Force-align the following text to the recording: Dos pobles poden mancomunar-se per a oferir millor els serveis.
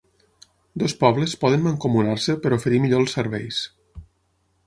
Dos 0.83 0.95
pobles 1.03 1.35
poden 1.43 1.61
mancomunar-se 1.67 2.35
per 2.45 2.53
a 2.53 2.59
oferir 2.59 2.81
millor 2.87 3.03
els 3.05 3.17
serveis. 3.19 3.63